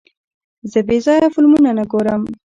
زه 0.71 0.79
بېځایه 0.87 1.27
فلمونه 1.35 1.69
نه 1.77 1.83
ګورم. 1.91 2.21